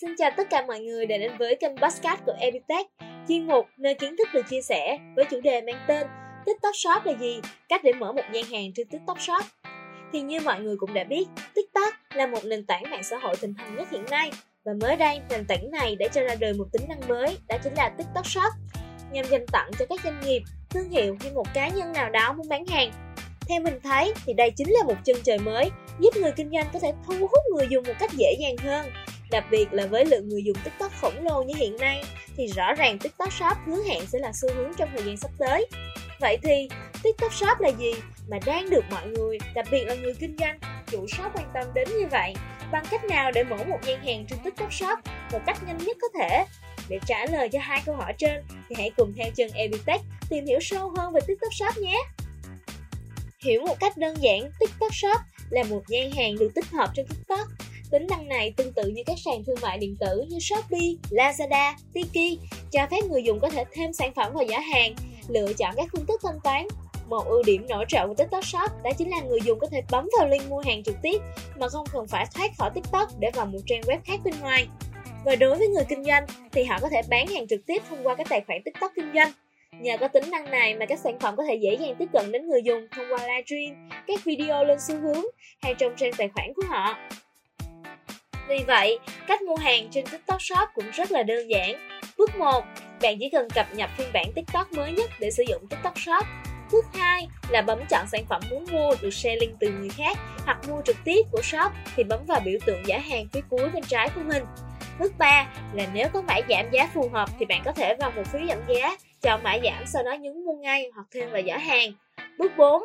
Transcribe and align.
Xin 0.00 0.10
chào 0.18 0.30
tất 0.36 0.50
cả 0.50 0.64
mọi 0.66 0.80
người 0.80 1.06
đã 1.06 1.18
đến 1.18 1.32
với 1.38 1.56
kênh 1.56 1.76
podcast 1.76 2.20
của 2.26 2.32
Epitech, 2.40 2.86
chuyên 3.28 3.46
mục 3.46 3.66
nơi 3.78 3.94
kiến 3.94 4.16
thức 4.18 4.28
được 4.34 4.42
chia 4.50 4.62
sẻ 4.62 4.98
với 5.16 5.24
chủ 5.24 5.40
đề 5.40 5.60
mang 5.60 5.84
tên 5.88 6.06
TikTok 6.46 6.76
Shop 6.76 7.04
là 7.04 7.12
gì? 7.20 7.40
Cách 7.68 7.80
để 7.84 7.92
mở 7.92 8.12
một 8.12 8.22
gian 8.32 8.44
hàng 8.44 8.72
trên 8.74 8.88
TikTok 8.88 9.20
Shop. 9.20 9.44
Thì 10.12 10.20
như 10.20 10.40
mọi 10.40 10.60
người 10.60 10.76
cũng 10.76 10.94
đã 10.94 11.04
biết, 11.04 11.24
TikTok 11.54 11.94
là 12.14 12.26
một 12.26 12.44
nền 12.44 12.66
tảng 12.66 12.82
mạng 12.90 13.02
xã 13.02 13.18
hội 13.18 13.36
thịnh 13.36 13.54
hành 13.54 13.76
nhất 13.76 13.88
hiện 13.90 14.04
nay 14.10 14.30
và 14.64 14.72
mới 14.80 14.96
đây 14.96 15.20
nền 15.30 15.44
tảng 15.46 15.70
này 15.70 15.96
đã 15.96 16.08
cho 16.08 16.22
ra 16.22 16.34
đời 16.34 16.52
một 16.52 16.66
tính 16.72 16.82
năng 16.88 17.08
mới, 17.08 17.38
đó 17.48 17.56
chính 17.64 17.74
là 17.74 17.88
TikTok 17.88 18.26
Shop, 18.26 18.52
nhằm 19.12 19.24
dành 19.30 19.46
tặng 19.52 19.70
cho 19.78 19.86
các 19.88 20.00
doanh 20.04 20.20
nghiệp, 20.20 20.42
thương 20.70 20.90
hiệu 20.90 21.16
hay 21.20 21.32
một 21.32 21.46
cá 21.54 21.68
nhân 21.68 21.92
nào 21.92 22.10
đó 22.10 22.32
muốn 22.32 22.48
bán 22.48 22.66
hàng. 22.66 22.92
Theo 23.48 23.60
mình 23.60 23.80
thấy 23.82 24.12
thì 24.26 24.32
đây 24.32 24.50
chính 24.50 24.70
là 24.70 24.84
một 24.86 24.96
chân 25.04 25.16
trời 25.24 25.38
mới, 25.38 25.70
giúp 26.00 26.16
người 26.16 26.32
kinh 26.36 26.50
doanh 26.50 26.66
có 26.72 26.78
thể 26.78 26.92
thu 27.06 27.14
hút 27.20 27.40
người 27.56 27.66
dùng 27.70 27.84
một 27.86 27.94
cách 28.00 28.10
dễ 28.12 28.36
dàng 28.40 28.56
hơn 28.56 28.86
Đặc 29.30 29.44
biệt 29.50 29.72
là 29.72 29.86
với 29.86 30.04
lượng 30.04 30.28
người 30.28 30.44
dùng 30.44 30.56
TikTok 30.64 30.92
khổng 31.00 31.24
lồ 31.24 31.42
như 31.42 31.54
hiện 31.56 31.76
nay 31.76 32.04
thì 32.36 32.46
rõ 32.46 32.74
ràng 32.74 32.98
TikTok 32.98 33.32
Shop 33.32 33.56
hứa 33.66 33.82
hẹn 33.88 34.06
sẽ 34.06 34.18
là 34.18 34.32
xu 34.32 34.48
hướng 34.54 34.72
trong 34.76 34.88
thời 34.94 35.04
gian 35.04 35.16
sắp 35.16 35.30
tới. 35.38 35.66
Vậy 36.20 36.38
thì 36.42 36.68
TikTok 37.02 37.34
Shop 37.34 37.60
là 37.60 37.68
gì 37.68 37.92
mà 38.28 38.38
đang 38.46 38.70
được 38.70 38.84
mọi 38.90 39.06
người, 39.08 39.38
đặc 39.54 39.66
biệt 39.70 39.84
là 39.84 39.94
người 39.94 40.14
kinh 40.14 40.36
doanh, 40.38 40.58
chủ 40.90 41.06
shop 41.06 41.36
quan 41.36 41.50
tâm 41.54 41.66
đến 41.74 41.88
như 41.88 42.06
vậy? 42.10 42.34
Bằng 42.72 42.84
cách 42.90 43.04
nào 43.04 43.32
để 43.32 43.44
mở 43.44 43.56
một 43.68 43.78
gian 43.86 44.04
hàng 44.04 44.26
trên 44.28 44.38
TikTok 44.44 44.72
Shop 44.72 44.98
một 45.32 45.40
cách 45.46 45.58
nhanh 45.66 45.78
nhất 45.78 45.96
có 46.00 46.08
thể? 46.18 46.44
Để 46.88 46.98
trả 47.06 47.26
lời 47.26 47.48
cho 47.48 47.58
hai 47.62 47.82
câu 47.86 47.94
hỏi 47.94 48.14
trên 48.18 48.44
thì 48.68 48.74
hãy 48.78 48.90
cùng 48.96 49.12
theo 49.16 49.30
chân 49.36 49.50
Epitech 49.54 50.00
tìm 50.28 50.46
hiểu 50.46 50.58
sâu 50.60 50.92
hơn 50.96 51.12
về 51.12 51.20
TikTok 51.26 51.54
Shop 51.54 51.78
nhé. 51.78 51.98
Hiểu 53.44 53.62
một 53.62 53.80
cách 53.80 53.96
đơn 53.96 54.22
giản, 54.22 54.50
TikTok 54.60 54.94
Shop 54.94 55.20
là 55.50 55.62
một 55.62 55.82
gian 55.88 56.10
hàng 56.10 56.38
được 56.38 56.50
tích 56.54 56.66
hợp 56.66 56.90
trên 56.94 57.06
TikTok 57.06 57.48
Tính 57.94 58.06
năng 58.10 58.28
này 58.28 58.54
tương 58.56 58.72
tự 58.72 58.82
như 58.88 59.02
các 59.06 59.16
sàn 59.24 59.44
thương 59.44 59.56
mại 59.62 59.78
điện 59.78 59.96
tử 60.00 60.24
như 60.28 60.38
Shopee, 60.40 60.94
Lazada, 61.10 61.72
Tiki, 61.92 62.40
cho 62.72 62.86
phép 62.90 63.00
người 63.10 63.22
dùng 63.22 63.40
có 63.40 63.48
thể 63.48 63.64
thêm 63.72 63.92
sản 63.92 64.12
phẩm 64.14 64.32
vào 64.34 64.44
giỏ 64.48 64.58
hàng, 64.58 64.94
lựa 65.28 65.52
chọn 65.52 65.74
các 65.76 65.88
phương 65.92 66.06
thức 66.06 66.20
thanh 66.22 66.40
toán. 66.44 66.66
Một 67.08 67.24
ưu 67.26 67.42
điểm 67.42 67.66
nổi 67.68 67.84
trội 67.88 68.08
của 68.08 68.14
TikTok 68.14 68.44
Shop 68.44 68.70
đó 68.84 68.90
chính 68.98 69.10
là 69.10 69.20
người 69.20 69.38
dùng 69.44 69.58
có 69.58 69.66
thể 69.66 69.82
bấm 69.90 70.08
vào 70.18 70.28
link 70.28 70.48
mua 70.48 70.58
hàng 70.58 70.82
trực 70.82 70.94
tiếp 71.02 71.22
mà 71.56 71.68
không 71.68 71.86
cần 71.92 72.06
phải 72.08 72.26
thoát 72.34 72.50
khỏi 72.58 72.70
TikTok 72.74 73.08
để 73.18 73.30
vào 73.34 73.46
một 73.46 73.58
trang 73.66 73.80
web 73.80 73.98
khác 74.04 74.20
bên 74.24 74.34
ngoài. 74.40 74.66
Và 75.24 75.36
đối 75.36 75.58
với 75.58 75.68
người 75.68 75.84
kinh 75.88 76.04
doanh 76.04 76.26
thì 76.52 76.64
họ 76.64 76.78
có 76.80 76.88
thể 76.88 77.00
bán 77.08 77.26
hàng 77.26 77.48
trực 77.48 77.66
tiếp 77.66 77.82
thông 77.88 78.06
qua 78.06 78.14
các 78.14 78.26
tài 78.30 78.40
khoản 78.46 78.62
TikTok 78.64 78.92
kinh 78.96 79.12
doanh. 79.14 79.32
Nhờ 79.80 79.96
có 80.00 80.08
tính 80.08 80.30
năng 80.30 80.50
này 80.50 80.74
mà 80.74 80.86
các 80.86 80.98
sản 80.98 81.18
phẩm 81.18 81.36
có 81.36 81.44
thể 81.48 81.54
dễ 81.54 81.76
dàng 81.80 81.94
tiếp 81.98 82.08
cận 82.12 82.32
đến 82.32 82.48
người 82.48 82.62
dùng 82.62 82.86
thông 82.96 83.06
qua 83.10 83.18
livestream, 83.26 83.88
các 84.06 84.24
video 84.24 84.64
lên 84.64 84.78
xu 84.80 84.94
hướng 85.00 85.24
hay 85.62 85.74
trong 85.78 85.92
trang 85.96 86.12
tài 86.18 86.28
khoản 86.28 86.52
của 86.56 86.62
họ. 86.68 86.98
Vì 88.48 88.64
vậy, 88.66 88.98
cách 89.26 89.42
mua 89.42 89.56
hàng 89.56 89.88
trên 89.90 90.06
TikTok 90.06 90.42
Shop 90.42 90.68
cũng 90.74 90.90
rất 90.92 91.12
là 91.12 91.22
đơn 91.22 91.50
giản. 91.50 91.88
Bước 92.18 92.36
1, 92.36 92.64
bạn 93.02 93.16
chỉ 93.20 93.30
cần 93.30 93.48
cập 93.50 93.66
nhật 93.74 93.90
phiên 93.96 94.08
bản 94.12 94.32
TikTok 94.34 94.72
mới 94.72 94.92
nhất 94.92 95.10
để 95.20 95.30
sử 95.30 95.44
dụng 95.48 95.66
TikTok 95.70 95.98
Shop. 95.98 96.26
Bước 96.72 96.84
2 96.94 97.28
là 97.48 97.62
bấm 97.62 97.78
chọn 97.90 98.06
sản 98.12 98.24
phẩm 98.28 98.42
muốn 98.50 98.64
mua 98.72 98.94
được 99.02 99.10
share 99.10 99.36
link 99.36 99.52
từ 99.60 99.70
người 99.70 99.88
khác 99.88 100.18
hoặc 100.44 100.58
mua 100.68 100.82
trực 100.84 100.96
tiếp 101.04 101.22
của 101.32 101.42
shop 101.42 101.72
thì 101.96 102.04
bấm 102.04 102.20
vào 102.26 102.40
biểu 102.44 102.58
tượng 102.66 102.86
giá 102.86 102.98
hàng 102.98 103.26
phía 103.32 103.40
cuối 103.50 103.68
bên 103.68 103.82
trái 103.88 104.08
của 104.14 104.20
mình. 104.26 104.44
Bước 104.98 105.12
3 105.18 105.46
là 105.72 105.86
nếu 105.92 106.08
có 106.12 106.22
mã 106.22 106.34
giảm 106.48 106.70
giá 106.72 106.88
phù 106.94 107.08
hợp 107.12 107.28
thì 107.38 107.46
bạn 107.46 107.62
có 107.64 107.72
thể 107.72 107.94
vào 107.94 108.10
một 108.10 108.22
phiếu 108.32 108.40
giảm 108.48 108.58
giá, 108.68 108.96
chọn 109.22 109.42
mã 109.42 109.56
giảm 109.64 109.86
sau 109.86 110.02
đó 110.02 110.12
nhấn 110.12 110.44
mua 110.44 110.52
ngay 110.52 110.90
hoặc 110.94 111.06
thêm 111.10 111.30
vào 111.30 111.42
giỏ 111.46 111.56
hàng. 111.56 111.92
Bước 112.38 112.52
4 112.56 112.82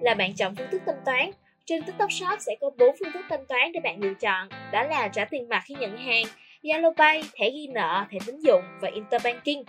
là 0.00 0.14
bạn 0.14 0.34
chọn 0.34 0.54
phương 0.56 0.68
thức 0.70 0.82
thanh 0.86 1.02
toán 1.04 1.30
trên 1.66 1.82
TikTok 1.82 2.12
Shop 2.12 2.40
sẽ 2.40 2.52
có 2.60 2.70
4 2.78 2.96
phương 3.00 3.12
thức 3.12 3.24
thanh 3.28 3.46
toán 3.46 3.72
để 3.72 3.80
bạn 3.80 4.00
lựa 4.00 4.14
chọn, 4.14 4.48
đó 4.72 4.82
là 4.82 5.08
trả 5.08 5.24
tiền 5.24 5.48
mặt 5.48 5.62
khi 5.66 5.74
nhận 5.80 5.96
hàng, 5.96 6.24
Zalo 6.62 6.94
Pay, 6.94 7.22
thẻ 7.34 7.50
ghi 7.50 7.66
nợ, 7.66 8.04
thẻ 8.10 8.18
tín 8.26 8.40
dụng 8.40 8.62
và 8.80 8.90
Interbanking. 8.94 9.62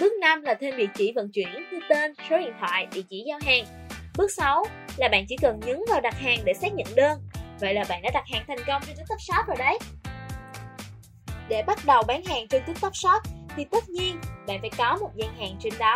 Bước 0.00 0.12
5 0.20 0.42
là 0.42 0.54
thêm 0.54 0.76
địa 0.76 0.86
chỉ 0.94 1.12
vận 1.12 1.30
chuyển 1.32 1.48
như 1.72 1.80
tên, 1.88 2.14
số 2.30 2.38
điện 2.38 2.52
thoại, 2.60 2.86
địa 2.92 3.02
chỉ 3.10 3.24
giao 3.26 3.38
hàng. 3.46 3.64
Bước 4.18 4.30
6 4.30 4.64
là 4.96 5.08
bạn 5.08 5.24
chỉ 5.28 5.36
cần 5.42 5.60
nhấn 5.66 5.80
vào 5.88 6.00
đặt 6.00 6.14
hàng 6.14 6.38
để 6.44 6.54
xác 6.54 6.74
nhận 6.74 6.86
đơn. 6.96 7.18
Vậy 7.60 7.74
là 7.74 7.84
bạn 7.88 8.02
đã 8.02 8.10
đặt 8.14 8.24
hàng 8.32 8.44
thành 8.48 8.58
công 8.66 8.82
trên 8.86 8.96
TikTok 8.96 9.20
Shop 9.20 9.46
rồi 9.46 9.56
đấy. 9.58 9.78
Để 11.48 11.62
bắt 11.66 11.78
đầu 11.86 12.02
bán 12.08 12.24
hàng 12.24 12.48
trên 12.48 12.62
TikTok 12.66 12.96
Shop 12.96 13.22
thì 13.56 13.64
tất 13.70 13.88
nhiên 13.88 14.20
bạn 14.46 14.60
phải 14.60 14.70
có 14.78 14.98
một 15.00 15.10
gian 15.16 15.36
hàng 15.36 15.56
trên 15.60 15.72
đó. 15.78 15.94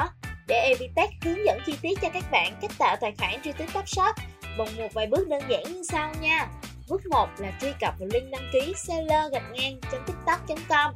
Để 0.49 0.61
Evitech 0.61 1.11
hướng 1.25 1.45
dẫn 1.45 1.59
chi 1.67 1.75
tiết 1.83 1.99
cho 2.03 2.09
các 2.15 2.25
bạn 2.31 2.53
cách 2.63 2.71
tạo 2.79 2.97
tài 3.01 3.13
khoản 3.19 3.33
trên 3.45 3.55
TikTok 3.55 3.89
Shop 3.89 4.15
bằng 4.59 4.77
một 4.77 4.89
vài 4.95 5.07
bước 5.07 5.29
đơn 5.29 5.43
giản 5.49 5.63
như 5.65 5.83
sau 5.83 6.13
nha. 6.21 6.49
Bước 6.89 7.07
1 7.07 7.29
là 7.39 7.53
truy 7.61 7.73
cập 7.81 7.95
vào 7.99 8.09
link 8.13 8.31
đăng 8.31 8.51
ký 8.53 8.75
seller 8.77 9.33
gạch 9.33 9.43
ngang 9.53 9.81
tiktok.com. 9.91 10.95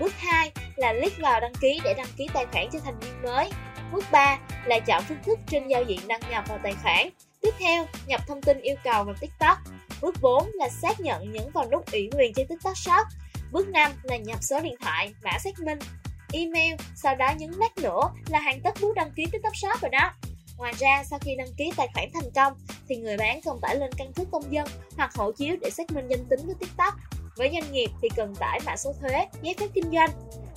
Bước 0.00 0.12
2 0.16 0.52
là 0.76 0.92
click 0.92 1.18
vào 1.20 1.40
đăng 1.40 1.54
ký 1.60 1.80
để 1.84 1.94
đăng 1.94 2.06
ký 2.16 2.28
tài 2.34 2.46
khoản 2.52 2.66
cho 2.72 2.78
thành 2.84 2.98
viên 3.00 3.22
mới. 3.22 3.50
Bước 3.92 4.04
3 4.12 4.38
là 4.66 4.78
chọn 4.78 5.02
phương 5.08 5.18
thức 5.24 5.38
trên 5.50 5.68
giao 5.68 5.82
diện 5.82 6.00
đăng 6.08 6.20
nhập 6.30 6.44
vào 6.48 6.58
tài 6.62 6.74
khoản. 6.82 7.08
Tiếp 7.40 7.50
theo, 7.58 7.86
nhập 8.06 8.20
thông 8.26 8.42
tin 8.42 8.60
yêu 8.60 8.76
cầu 8.84 9.04
vào 9.04 9.14
TikTok. 9.20 9.58
Bước 10.02 10.14
4 10.22 10.50
là 10.54 10.68
xác 10.68 11.00
nhận 11.00 11.32
nhấn 11.32 11.50
vào 11.54 11.70
nút 11.72 11.92
ủy 11.92 12.10
quyền 12.18 12.32
trên 12.34 12.46
TikTok 12.46 12.76
Shop. 12.76 13.06
Bước 13.52 13.68
5 13.68 13.92
là 14.02 14.16
nhập 14.16 14.38
số 14.42 14.60
điện 14.60 14.76
thoại, 14.80 15.14
mã 15.22 15.38
xác 15.38 15.60
minh, 15.60 15.78
email, 16.32 16.74
sau 16.96 17.16
đó 17.16 17.32
nhấn 17.38 17.50
next 17.58 17.78
nữa 17.82 18.00
là 18.28 18.40
hoàn 18.40 18.60
tất 18.60 18.74
bước 18.80 18.94
đăng 18.94 19.10
ký 19.16 19.26
TikTok 19.32 19.56
Shop 19.56 19.80
rồi 19.82 19.90
đó. 19.90 20.12
Ngoài 20.58 20.72
ra, 20.78 21.04
sau 21.10 21.18
khi 21.18 21.34
đăng 21.36 21.54
ký 21.56 21.72
tài 21.76 21.88
khoản 21.94 22.08
thành 22.14 22.30
công, 22.34 22.52
thì 22.88 22.96
người 22.96 23.16
bán 23.16 23.40
cần 23.44 23.58
tải 23.62 23.76
lên 23.76 23.90
căn 23.96 24.12
cước 24.12 24.26
công 24.32 24.52
dân 24.52 24.68
hoặc 24.96 25.14
hộ 25.14 25.32
chiếu 25.32 25.56
để 25.60 25.70
xác 25.70 25.90
minh 25.90 26.06
danh 26.08 26.24
tính 26.30 26.40
với 26.46 26.54
TikTok. 26.60 26.94
Với 27.36 27.50
doanh 27.52 27.72
nghiệp 27.72 27.90
thì 28.02 28.08
cần 28.16 28.34
tải 28.34 28.60
mã 28.66 28.76
số 28.76 28.92
thuế, 29.00 29.26
giấy 29.42 29.54
phép 29.58 29.66
kinh 29.74 29.90
doanh. 29.92 30.10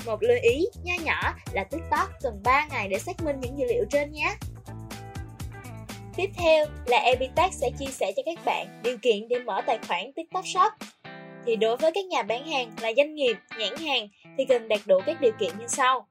Một 0.05 0.23
lưu 0.23 0.37
ý 0.41 0.65
nho 0.83 0.93
nhỏ 1.03 1.33
là 1.51 1.63
TikTok 1.63 2.09
cần 2.21 2.41
3 2.43 2.67
ngày 2.71 2.87
để 2.89 2.99
xác 2.99 3.23
minh 3.23 3.39
những 3.41 3.59
dữ 3.59 3.65
liệu 3.65 3.85
trên 3.89 4.11
nhé. 4.11 4.35
Tiếp 6.15 6.29
theo 6.37 6.65
là 6.85 6.97
Epitech 6.97 7.53
sẽ 7.53 7.69
chia 7.79 7.91
sẻ 7.91 8.11
cho 8.15 8.21
các 8.25 8.45
bạn 8.45 8.81
điều 8.83 8.97
kiện 8.97 9.27
để 9.27 9.39
mở 9.39 9.61
tài 9.67 9.79
khoản 9.87 10.13
TikTok 10.15 10.45
Shop. 10.47 10.73
Thì 11.45 11.55
đối 11.55 11.77
với 11.77 11.91
các 11.95 12.05
nhà 12.05 12.23
bán 12.23 12.47
hàng 12.47 12.71
là 12.81 12.91
doanh 12.97 13.15
nghiệp, 13.15 13.37
nhãn 13.59 13.77
hàng 13.77 14.07
thì 14.37 14.45
cần 14.45 14.67
đạt 14.67 14.79
đủ 14.85 14.99
các 15.05 15.21
điều 15.21 15.31
kiện 15.39 15.51
như 15.59 15.67
sau. 15.67 16.07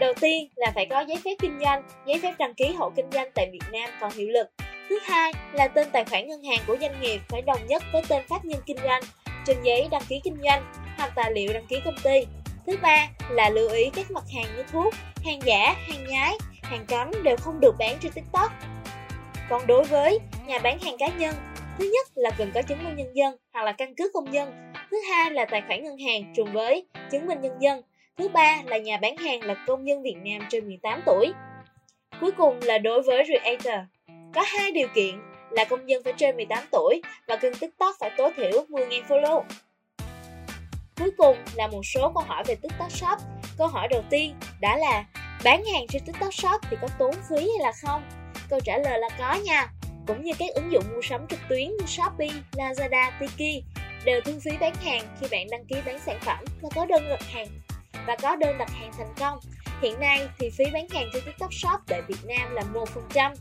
Đầu 0.00 0.14
tiên 0.20 0.48
là 0.56 0.72
phải 0.74 0.86
có 0.86 1.00
giấy 1.00 1.16
phép 1.24 1.34
kinh 1.38 1.58
doanh, 1.60 1.82
giấy 2.06 2.20
phép 2.22 2.34
đăng 2.38 2.54
ký 2.54 2.72
hộ 2.72 2.90
kinh 2.96 3.10
doanh 3.12 3.30
tại 3.34 3.48
Việt 3.52 3.72
Nam 3.72 3.90
còn 4.00 4.12
hiệu 4.12 4.28
lực. 4.28 4.48
Thứ 4.88 4.98
hai 5.04 5.32
là 5.52 5.68
tên 5.68 5.88
tài 5.92 6.04
khoản 6.04 6.28
ngân 6.28 6.44
hàng 6.44 6.60
của 6.66 6.76
doanh 6.80 7.00
nghiệp 7.00 7.20
phải 7.28 7.42
đồng 7.42 7.66
nhất 7.66 7.82
với 7.92 8.02
tên 8.08 8.22
pháp 8.28 8.44
nhân 8.44 8.60
kinh 8.66 8.76
doanh 8.84 9.02
trên 9.46 9.56
giấy 9.62 9.88
đăng 9.90 10.02
ký 10.08 10.20
kinh 10.24 10.36
doanh 10.44 10.72
hoặc 10.96 11.12
tài 11.16 11.32
liệu 11.32 11.52
đăng 11.52 11.66
ký 11.66 11.80
công 11.84 11.96
ty. 12.04 12.26
Thứ 12.66 12.76
ba 12.82 13.08
là 13.30 13.50
lưu 13.50 13.68
ý 13.68 13.90
các 13.94 14.10
mặt 14.10 14.24
hàng 14.34 14.56
như 14.56 14.62
thuốc, 14.72 14.94
hàng 15.24 15.38
giả, 15.44 15.74
hàng 15.88 16.06
nhái, 16.08 16.34
hàng 16.62 16.84
cấm 16.88 17.10
đều 17.22 17.36
không 17.36 17.60
được 17.60 17.74
bán 17.78 17.96
trên 18.00 18.12
TikTok. 18.12 18.52
Còn 19.50 19.66
đối 19.66 19.84
với 19.84 20.18
nhà 20.46 20.58
bán 20.58 20.78
hàng 20.78 20.98
cá 20.98 21.08
nhân, 21.08 21.34
thứ 21.78 21.90
nhất 21.94 22.08
là 22.14 22.30
cần 22.38 22.50
có 22.54 22.62
chứng 22.62 22.84
minh 22.84 22.96
nhân 22.96 23.16
dân 23.16 23.36
hoặc 23.52 23.62
là 23.62 23.72
căn 23.72 23.94
cước 23.94 24.12
công 24.14 24.32
dân. 24.32 24.72
Thứ 24.90 24.96
hai 25.10 25.30
là 25.30 25.44
tài 25.44 25.62
khoản 25.66 25.84
ngân 25.84 25.98
hàng 25.98 26.32
trùng 26.36 26.52
với 26.52 26.86
chứng 27.10 27.26
minh 27.26 27.40
nhân 27.40 27.52
dân 27.60 27.82
Thứ 28.18 28.28
ba 28.28 28.62
là 28.64 28.78
nhà 28.78 28.96
bán 28.96 29.16
hàng 29.16 29.42
là 29.42 29.54
công 29.66 29.88
dân 29.88 30.02
Việt 30.02 30.16
Nam 30.24 30.40
trên 30.50 30.66
18 30.66 31.02
tuổi. 31.06 31.32
Cuối 32.20 32.30
cùng 32.32 32.58
là 32.62 32.78
đối 32.78 33.02
với 33.02 33.24
Creator. 33.24 33.78
Có 34.34 34.44
hai 34.46 34.72
điều 34.72 34.88
kiện 34.94 35.20
là 35.50 35.64
công 35.64 35.88
dân 35.88 36.02
phải 36.04 36.12
trên 36.16 36.36
18 36.36 36.64
tuổi 36.72 37.02
và 37.26 37.36
kênh 37.36 37.54
TikTok 37.54 37.94
phải 38.00 38.10
tối 38.16 38.30
thiểu 38.36 38.50
10.000 38.68 39.02
follow. 39.08 39.42
Cuối 40.96 41.10
cùng 41.16 41.36
là 41.54 41.66
một 41.66 41.80
số 41.84 42.12
câu 42.14 42.22
hỏi 42.26 42.44
về 42.46 42.54
TikTok 42.54 42.92
Shop. 42.92 43.18
Câu 43.58 43.66
hỏi 43.66 43.88
đầu 43.88 44.02
tiên 44.10 44.34
đã 44.60 44.76
là 44.76 45.04
bán 45.44 45.64
hàng 45.64 45.86
trên 45.88 46.02
TikTok 46.06 46.34
Shop 46.34 46.60
thì 46.70 46.76
có 46.80 46.88
tốn 46.98 47.14
phí 47.30 47.36
hay 47.36 47.58
là 47.60 47.72
không? 47.82 48.02
Câu 48.50 48.60
trả 48.64 48.78
lời 48.78 48.98
là 48.98 49.08
có 49.18 49.34
nha. 49.44 49.68
Cũng 50.06 50.22
như 50.22 50.32
các 50.38 50.54
ứng 50.54 50.72
dụng 50.72 50.84
mua 50.94 51.02
sắm 51.02 51.26
trực 51.28 51.40
tuyến 51.48 51.70
như 51.70 51.86
Shopee, 51.86 52.28
Lazada, 52.52 53.10
Tiki 53.20 53.64
đều 54.04 54.20
thu 54.20 54.32
phí 54.44 54.50
bán 54.60 54.74
hàng 54.74 55.02
khi 55.20 55.26
bạn 55.30 55.46
đăng 55.50 55.64
ký 55.64 55.76
bán 55.86 55.98
sản 56.06 56.18
phẩm 56.20 56.44
và 56.62 56.68
có 56.74 56.86
đơn 56.86 57.02
đặt 57.08 57.22
hàng 57.22 57.48
và 58.06 58.16
có 58.22 58.36
đơn 58.36 58.58
đặt 58.58 58.70
hàng 58.70 58.92
thành 58.98 59.14
công. 59.16 59.38
Hiện 59.82 60.00
nay 60.00 60.28
thì 60.38 60.50
phí 60.50 60.64
bán 60.72 60.88
hàng 60.88 61.10
trên 61.12 61.22
TikTok 61.24 61.54
Shop 61.54 61.80
tại 61.86 62.02
Việt 62.08 62.24
Nam 62.24 62.54
là 62.54 62.62
1%. 62.62 63.34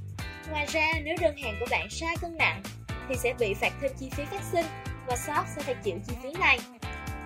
Ngoài 0.51 0.65
ra 0.65 0.91
nếu 1.03 1.15
đơn 1.21 1.37
hàng 1.37 1.55
của 1.59 1.65
bạn 1.71 1.89
sai 1.89 2.15
cân 2.21 2.37
nặng 2.37 2.63
thì 3.09 3.15
sẽ 3.15 3.33
bị 3.39 3.53
phạt 3.53 3.73
thêm 3.81 3.91
chi 3.99 4.09
phí 4.15 4.25
phát 4.25 4.41
sinh 4.51 4.65
và 5.07 5.15
shop 5.15 5.45
sẽ 5.55 5.61
phải 5.61 5.75
chịu 5.83 5.95
chi 6.07 6.13
phí 6.23 6.29
này. 6.39 6.59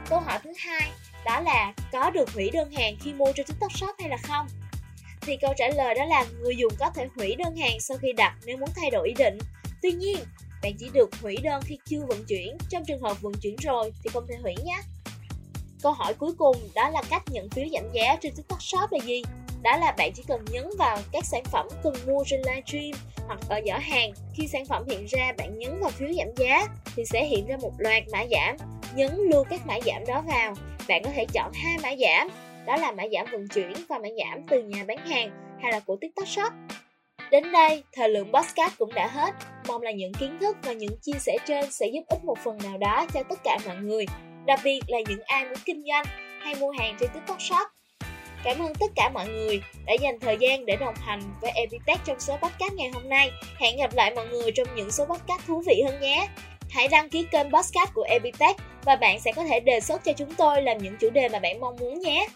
Câu 0.10 0.20
hỏi 0.20 0.40
thứ 0.44 0.52
hai 0.58 0.92
đó 1.26 1.40
là 1.40 1.74
có 1.92 2.12
được 2.12 2.34
hủy 2.34 2.50
đơn 2.54 2.72
hàng 2.72 2.96
khi 3.02 3.14
mua 3.14 3.32
trên 3.36 3.46
TikTok 3.46 3.72
Shop 3.72 3.96
hay 4.00 4.10
là 4.10 4.18
không? 4.24 4.48
Thì 5.22 5.38
câu 5.42 5.54
trả 5.58 5.68
lời 5.68 5.96
đó 5.96 6.06
là 6.06 6.26
người 6.42 6.56
dùng 6.56 6.74
có 6.80 6.90
thể 6.96 7.08
hủy 7.16 7.36
đơn 7.36 7.56
hàng 7.56 7.80
sau 7.80 7.98
khi 7.98 8.14
đặt 8.14 8.36
nếu 8.46 8.58
muốn 8.58 8.70
thay 8.76 8.92
đổi 8.92 9.08
ý 9.08 9.14
định. 9.18 9.38
Tuy 9.82 9.92
nhiên, 9.92 10.18
bạn 10.64 10.74
chỉ 10.80 10.90
được 10.94 11.10
hủy 11.22 11.38
đơn 11.44 11.62
khi 11.66 11.80
chưa 11.86 12.06
vận 12.08 12.26
chuyển, 12.26 12.58
trong 12.70 12.84
trường 12.88 13.02
hợp 13.02 13.22
vận 13.22 13.34
chuyển 13.42 13.56
rồi 13.56 13.94
thì 14.04 14.10
không 14.14 14.28
thể 14.28 14.36
hủy 14.42 14.56
nhé. 14.66 14.78
Câu 15.84 15.92
hỏi 15.92 16.14
cuối 16.14 16.32
cùng 16.38 16.56
đó 16.76 16.90
là 16.90 17.02
cách 17.10 17.24
nhận 17.32 17.50
phiếu 17.50 17.66
giảm 17.74 17.84
giá 17.94 18.16
trên 18.22 18.34
TikTok 18.36 18.64
Shop 18.64 18.92
là 18.92 19.00
gì? 19.06 19.22
Đó 19.64 19.78
là 19.78 19.92
bạn 19.98 20.12
chỉ 20.16 20.24
cần 20.28 20.46
nhấn 20.52 20.64
vào 20.78 20.98
các 21.12 21.26
sản 21.26 21.44
phẩm 21.44 21.68
cần 21.84 21.94
mua 22.08 22.24
trên 22.28 22.42
livestream 22.42 22.92
hoặc 23.28 23.40
ở 23.50 23.62
giỏ 23.66 23.78
hàng. 23.82 24.12
Khi 24.34 24.48
sản 24.48 24.66
phẩm 24.66 24.84
hiện 24.90 25.06
ra, 25.06 25.32
bạn 25.38 25.60
nhấn 25.60 25.80
vào 25.82 25.90
phiếu 25.90 26.10
giảm 26.14 26.28
giá 26.36 26.68
thì 26.96 27.06
sẽ 27.06 27.26
hiện 27.26 27.46
ra 27.48 27.58
một 27.62 27.72
loạt 27.78 28.04
mã 28.12 28.26
giảm 28.32 28.58
nhấn 28.96 29.12
lưu 29.16 29.44
các 29.44 29.68
mã 29.68 29.80
giảm 29.86 30.06
đó 30.08 30.24
vào. 30.28 30.54
Bạn 30.88 31.04
có 31.04 31.10
thể 31.16 31.26
chọn 31.34 31.52
hai 31.54 31.78
mã 31.84 31.90
giảm, 32.00 32.30
đó 32.66 32.78
là 32.78 32.92
mã 32.92 33.04
giảm 33.14 33.26
vận 33.32 33.48
chuyển 33.48 33.74
và 33.90 33.98
mã 33.98 34.08
giảm 34.18 34.44
từ 34.50 34.64
nhà 34.64 34.84
bán 34.88 34.98
hàng 34.98 35.58
hay 35.62 35.72
là 35.72 35.80
của 35.80 35.98
TikTok 36.02 36.28
Shop. 36.28 36.54
Đến 37.32 37.52
đây, 37.52 37.84
thời 37.94 38.10
lượng 38.10 38.32
podcast 38.34 38.78
cũng 38.78 38.94
đã 38.94 39.08
hết. 39.08 39.36
Mong 39.68 39.82
là 39.82 39.92
những 39.92 40.14
kiến 40.14 40.38
thức 40.42 40.58
và 40.64 40.74
những 40.74 40.98
chia 41.02 41.20
sẻ 41.20 41.38
trên 41.48 41.72
sẽ 41.72 41.88
giúp 41.94 42.02
ích 42.08 42.24
một 42.24 42.38
phần 42.44 42.58
nào 42.64 42.78
đó 42.78 43.06
cho 43.14 43.24
tất 43.30 43.40
cả 43.44 43.58
mọi 43.66 43.76
người, 43.76 44.06
đặc 44.46 44.60
biệt 44.64 44.80
là 44.88 45.00
những 45.08 45.22
ai 45.26 45.46
muốn 45.46 45.58
kinh 45.66 45.84
doanh 45.88 46.06
hay 46.42 46.56
mua 46.56 46.72
hàng 46.72 46.98
trên 47.00 47.10
TikTok 47.14 47.42
Shop. 47.42 47.68
Cảm 48.44 48.60
ơn 48.60 48.74
tất 48.80 48.92
cả 48.96 49.10
mọi 49.14 49.28
người 49.28 49.62
đã 49.86 49.94
dành 50.02 50.20
thời 50.20 50.38
gian 50.40 50.66
để 50.66 50.76
đồng 50.76 50.96
hành 50.96 51.22
với 51.42 51.52
Epitech 51.52 52.00
trong 52.06 52.20
số 52.20 52.38
podcast 52.38 52.74
ngày 52.74 52.90
hôm 52.94 53.10
nay. 53.10 53.32
Hẹn 53.60 53.78
gặp 53.78 53.96
lại 53.96 54.12
mọi 54.16 54.28
người 54.28 54.52
trong 54.52 54.68
những 54.76 54.92
số 54.92 55.06
podcast 55.06 55.42
thú 55.48 55.64
vị 55.68 55.82
hơn 55.86 56.02
nhé. 56.02 56.28
Hãy 56.70 56.88
đăng 56.88 57.10
ký 57.10 57.26
kênh 57.32 57.52
podcast 57.52 57.94
của 57.94 58.04
Epitech 58.04 58.56
và 58.86 58.96
bạn 58.96 59.20
sẽ 59.20 59.32
có 59.36 59.44
thể 59.44 59.60
đề 59.60 59.80
xuất 59.80 60.04
cho 60.04 60.14
chúng 60.14 60.34
tôi 60.34 60.62
làm 60.62 60.78
những 60.78 60.98
chủ 61.00 61.10
đề 61.10 61.30
mà 61.30 61.40
bạn 61.40 61.60
mong 61.60 61.76
muốn 61.80 62.00
nhé. 62.00 62.28